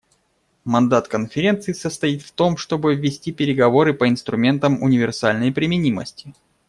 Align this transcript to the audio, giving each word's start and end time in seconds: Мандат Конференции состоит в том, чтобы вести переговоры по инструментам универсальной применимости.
Мандат 0.65 1.07
Конференции 1.07 1.73
состоит 1.73 2.23
в 2.23 2.31
том, 2.31 2.57
чтобы 2.57 2.95
вести 2.95 3.31
переговоры 3.31 3.93
по 3.93 4.09
инструментам 4.09 4.81
универсальной 4.81 5.51
применимости. 5.51 6.33